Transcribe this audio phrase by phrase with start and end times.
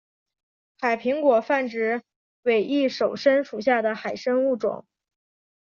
[0.79, 2.01] 海苹果泛指
[2.41, 4.83] 伪翼手参属下的海参物种。